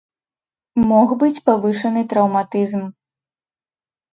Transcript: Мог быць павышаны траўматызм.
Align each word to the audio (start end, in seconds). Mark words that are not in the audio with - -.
Мог 0.91 1.13
быць 1.23 1.43
павышаны 1.49 2.01
траўматызм. 2.15 2.83